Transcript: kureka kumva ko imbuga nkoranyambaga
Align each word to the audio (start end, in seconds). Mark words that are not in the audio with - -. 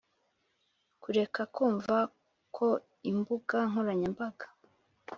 kureka 1.01 1.41
kumva 1.55 1.95
ko 2.55 2.67
imbuga 3.11 3.57
nkoranyambaga 3.69 4.45